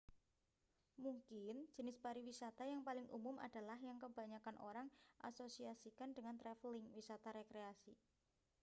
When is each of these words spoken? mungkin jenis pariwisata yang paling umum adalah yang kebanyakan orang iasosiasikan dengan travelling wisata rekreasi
mungkin 0.97 1.69
jenis 1.81 1.97
pariwisata 2.05 2.63
yang 2.71 2.81
paling 2.87 3.05
umum 3.17 3.35
adalah 3.47 3.77
yang 3.87 3.97
kebanyakan 4.03 4.55
orang 4.67 4.87
iasosiasikan 5.25 6.09
dengan 6.17 6.35
travelling 6.41 6.87
wisata 6.97 7.29
rekreasi 7.39 7.93